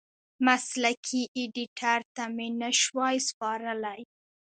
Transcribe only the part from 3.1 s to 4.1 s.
سپارلی.